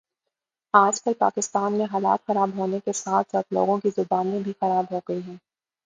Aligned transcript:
آج 0.73 1.01
کل 1.01 1.13
پاکستان 1.19 1.73
میں 1.73 1.85
حالات 1.91 2.25
خراب 2.27 2.57
ہونے 2.57 2.79
کے 2.85 2.93
ساتھ 2.95 3.31
ساتھ 3.31 3.53
لوگوں 3.53 3.77
کی 3.79 3.89
زبانیں 3.95 4.39
بھی 4.39 4.53
خراب 4.59 4.91
ہو 4.91 4.99
گئی 5.09 5.21
ہیں 5.21 5.37